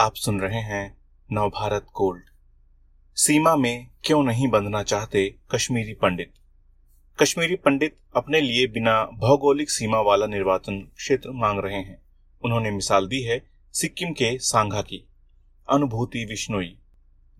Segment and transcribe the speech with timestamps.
[0.00, 0.98] आप सुन रहे हैं
[1.32, 2.22] नवभारत गोल्ड।
[3.16, 6.32] सीमा में क्यों नहीं बंधना चाहते कश्मीरी पंडित?
[7.22, 12.02] कश्मीरी पंडित अपने लिए बिना भौगोलिक सीमा वाला निर्वाचन क्षेत्र मांग रहे हैं।
[12.44, 15.08] उन्होंने मिसाल दी है सिक्किम के सांघा की।
[15.68, 16.78] अनुभूति विश्नोई।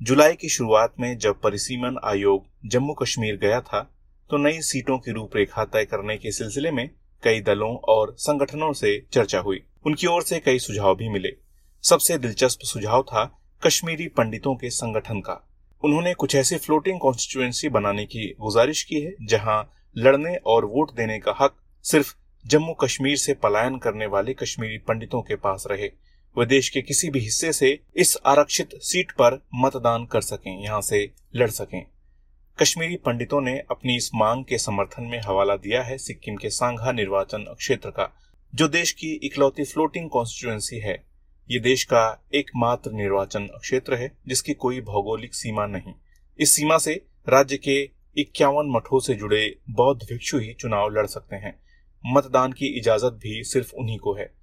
[0.03, 3.81] जुलाई की शुरुआत में जब परिसीमन आयोग जम्मू कश्मीर गया था
[4.31, 6.91] तो नई सीटों की रूपरेखा तय करने के सिलसिले में
[7.23, 11.50] कई दलों और संगठनों से चर्चा हुई। उनकी ओर से कई सुझाव भी मिले।
[11.85, 13.25] सबसे दिलचस्प सुझाव था
[13.63, 15.35] कश्मीरी पंडितों के संगठन का।
[15.83, 21.19] उन्होंने कुछ ऐसे फ्लोटिंग कॉन्स्टिट्यूएंसी बनाने की गुजारिश की है, जहाँ लड़ने और वोट देने
[21.19, 25.89] का हक सिर्फ़ जम्मू कश्मीर से पलायन करने वाले कश्मीरी पंडितों के पास रहे।
[26.37, 30.81] वे देश के किसी भी हिस्से से इस आरक्षित सीट पर मतदान कर सकें, यहाँ
[30.81, 31.85] से लड़ सकें।
[32.59, 36.93] कश्मीरी पंडितों ने अपनी इस मांग के समर्थन में हवाला दिया है सिक्किम के सांघा
[36.93, 38.13] निर्वाचन क्षेत्र का,
[38.55, 41.10] जो देश की इकलौती फ्लोटिंग कॉन्स्टिट्यूएंसी है।
[41.51, 45.95] ये देश का एकमात्र निर्वाचन क्षेत्र है, जिसकी कोई भौगोलिक सीमा नहीं।
[46.39, 51.37] इस सीमा से राज्य के इक्यावन मठों से जुड़े बौद्ध भिक्षु ही चुनाव लड़ सकते
[51.37, 51.61] हैं।
[52.07, 54.35] मतदान की इजाज़त भी सिर्फ़ उन्हीं को है।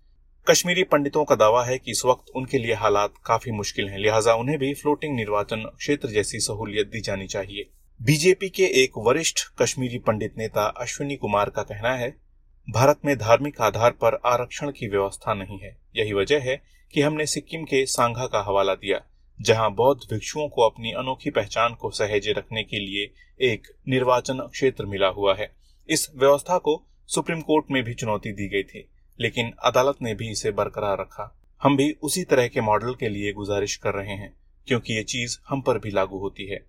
[0.50, 4.34] कश्मीरी पंडितों का दावा है कि इस वक्त उनके लिए हालात काफ़ी मुश्किल हैं, लिहाजा
[4.34, 7.70] उन्हें भी फ्लोटिंग निर्वाचन क्षेत्र जैसी सहूलियत दी जानी चाहिए।
[8.02, 12.27] बीजेपी के एक वरिष्ठ कश्मीरी पंडित नेता अश्विनी कुमार का कहना है
[12.68, 16.62] भारत में धार्मिक आधार पर आरक्षण की व्यवस्था नहीं है। यही वजह है
[16.94, 19.00] कि हमने सिक्किम के सांघा का हवाला दिया,
[19.42, 23.10] जहाँ बौद्ध भिक्षुओं को अपनी अनोखी पहचान को सहेजे रखने के लिए
[23.52, 25.52] एक निर्वाचन क्षेत्र मिला हुआ है।
[25.90, 28.88] इस व्यवस्था को सुप्रीम कोर्ट में भी चुनौती दी गई थी,
[29.20, 33.34] लेकिन अदालत ने भी इसे बरकरार रखा। हम भी उसी तरह के मॉडल के लिए
[33.34, 34.34] गुजारिश कर रहे हैं,
[34.68, 36.66] क्योंकि ये चीज़ हम पर भी लागू होती है।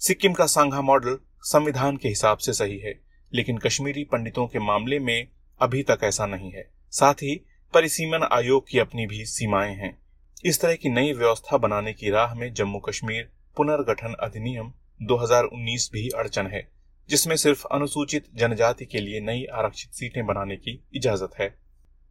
[0.00, 3.03] सिक्किम का सांघा मॉडल संविधान के हिसाब से सही है।
[3.34, 5.28] लेकिन कश्मीरी पंडितों के मामले में
[5.60, 9.98] अभी तक ऐसा नहीं है। साथ ही परिसीमन आयोग की अपनी भी सीमाएँ हैं।
[10.44, 14.72] इस तरह की नई व्यवस्था बनाने की राह में जम्मू कश्मीर पुनर्गठन अधिनियम
[15.02, 16.68] 2019 भी अड़चन है,
[17.08, 21.54] जिसमें सिर्फ़ अनुसूचित जनजाति के लिए नई आरक्षित सीटें बनाने की इजाज़त है।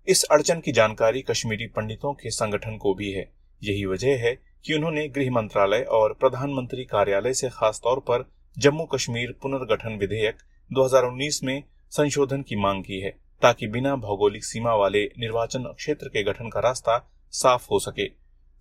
[0.08, 3.32] इस अड़चन की जानकारी कश्मीरी पंडितों के संगठन को भी है।
[3.64, 9.32] यही वजह है कि उन्होंने गृह मंत्रालय और प्रधानमंत्री कार्यालय से खासतौर पर जम्मू कश्मीर
[9.42, 10.38] पुनर्गठन विधेयक
[10.72, 13.10] 2019 में संशोधन की मांग की है,
[13.42, 18.12] ताकि बिना भौगोलिक सीमा वाले निर्वाचन क्षेत्र के गठन का रास्ता साफ़ हो सके।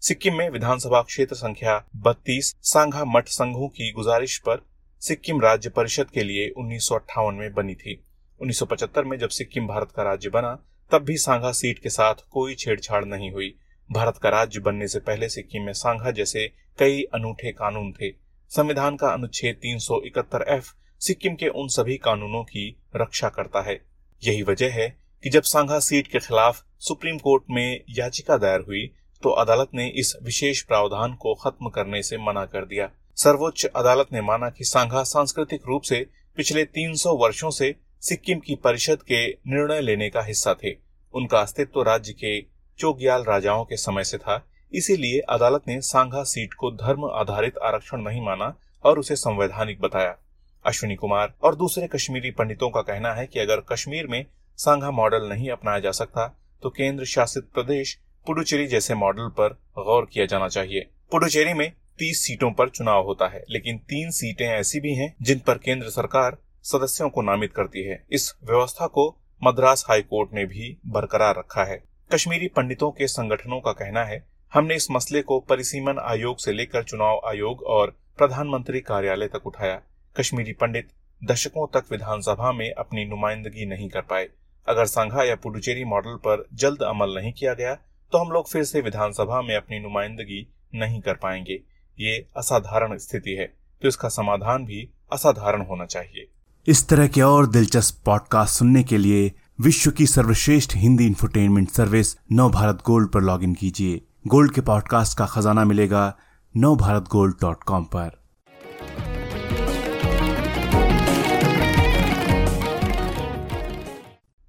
[0.01, 4.67] सिक्किम में विधानसभा क्षेत्र संख्या 32 सांघा मठ संघों की गुजारिश पर
[5.01, 8.05] सिक्किम राज्य परिषद के लिए उन्नीस सौ अट्ठावन में बनी थी।
[8.41, 10.59] 1975 में जब सिक्किम भारत का राज्य बना,
[10.91, 13.59] तब भी सांघा सीट के साथ कोई छेड़छाड़ नहीं हुई।
[13.93, 18.11] भारत का राज्य बनने से पहले सिक्किम में सांघा जैसे कई अनूठे कानून थे।
[18.49, 22.65] संविधान का अनुच्छेद 371 एफ़ सिक्किम के उन सभी कानूनों की
[22.97, 23.75] रक्षा करता है।
[24.23, 24.89] यही वजह है
[25.25, 28.85] कि जब सांघा सीट के खिलाफ सुप्रीम कोर्ट में याचिका दायर हुई
[29.23, 34.13] तो अदालत ने इस विशेष प्रावधान को खत्म करने से मना कर दिया। सर्वोच्च अदालत
[34.13, 36.07] ने माना कि सांघा सांस्कृतिक रूप से
[36.39, 40.77] पिछले 300 वर्षों से सिक्किम की परिषद के निर्णय लेने का हिस्सा थे।
[41.15, 42.41] उनका अस्तित्व राज्य के
[42.79, 44.43] चोग्याल राजाओं के समय से था,
[44.73, 48.55] इसीलिए अदालत ने सांघा सीट को धर्म आधारित आरक्षण नहीं माना
[48.85, 50.17] और उसे संवैधानिक बताया।
[50.65, 54.25] अश्विनी कुमार और दूसरे कश्मीरी पंडितों का कहना है कि अगर कश्मीर में
[54.59, 56.27] सांघा मॉडल नहीं अपनाया जा सकता
[56.63, 62.21] तो केंद्र शासित प्रदेश पुडुचेरी जैसे मॉडल पर गौर किया जाना चाहिए। पुडुचेरी में तीस
[62.21, 66.37] सीटों पर चुनाव होता है, लेकिन तीन सीटें ऐसी भी हैं जिन पर केंद्र सरकार
[66.63, 69.09] सदस्यों को नामित करती है। इस व्यवस्था को
[69.43, 74.25] मद्रास हाई कोर्ट ने भी बरकरार रखा है। कश्मीरी पंडितों के संगठनों का कहना है,
[74.53, 79.81] हमने इस मसले को परिसीमन आयोग से लेकर चुनाव आयोग और प्रधानमंत्री कार्यालय तक उठाया।
[80.17, 80.89] कश्मीरी पंडित
[81.23, 84.29] दशकों तक विधानसभा में अपनी नुमाइंदगी नहीं कर पाए।
[84.69, 88.65] अगर संघा या पुडुचेरी मॉडल पर जल्द अमल नहीं किया गया तो हम लोग फिर
[88.65, 91.61] से विधानसभा में अपनी नुमाइंदगी नहीं कर पाएँगे।
[91.99, 93.47] ये असाधारण स्थिति है
[93.83, 96.29] तो इसका समाधान भी असाधारण होना चाहिए।
[96.67, 102.17] इस तरह के और दिलचस्प पॉडकास्ट सुनने के लिए विश्व की सर्वश्रेष्ठ Hindi infotainment service
[102.33, 106.15] Nav Bharat Gold पर लॉगिन कीजिए। गोल्ड के पॉडकास्ट का खजाना मिलेगा
[106.55, 108.22] नव भारत गोल्ड डॉट कॉम पर।